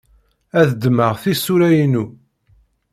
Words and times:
Ad 0.59 0.67
ddmeɣ 0.71 1.11
tisura-inu. 1.21 2.05